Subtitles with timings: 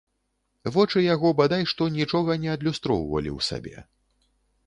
[0.75, 3.77] Вочы яго бадай што нічога не адлюстроўвалі ў сабе.